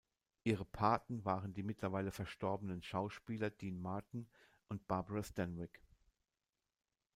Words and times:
Ihre 0.45 0.65
Paten 0.65 1.25
waren 1.25 1.53
die 1.53 1.61
mittlerweile 1.61 2.09
verstorbenen 2.11 2.81
Schauspieler 2.81 3.51
Dean 3.51 3.79
Martin 3.79 4.27
und 4.67 4.87
Barbara 4.87 5.21
Stanwyck. 5.21 5.79